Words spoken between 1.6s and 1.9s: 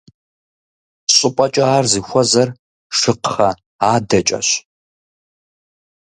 ар